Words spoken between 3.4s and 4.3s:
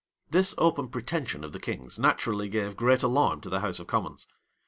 to the house of commons.